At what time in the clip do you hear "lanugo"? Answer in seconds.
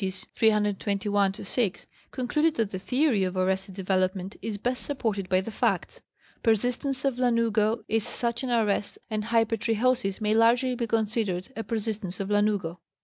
7.19-7.83, 12.31-12.79